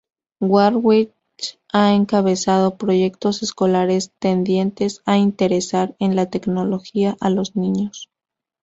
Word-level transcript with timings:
Warwick 0.39 1.13
ha 1.71 1.93
encabezado 1.93 2.75
proyectos 2.77 3.43
escolares 3.43 4.11
tendientes 4.17 5.03
a 5.05 5.19
interesar 5.19 5.95
en 5.99 6.15
la 6.15 6.27
tecnología 6.27 7.15
a 7.19 7.29
los 7.29 7.55
niños. 7.55 8.09